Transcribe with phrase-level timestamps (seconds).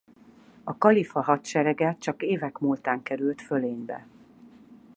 [0.63, 4.07] A kalifa hadserege csak évek múltán került fölénybe.